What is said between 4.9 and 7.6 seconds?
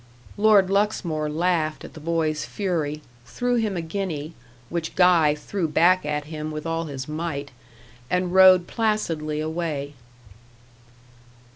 Guy threw back at him with all his might,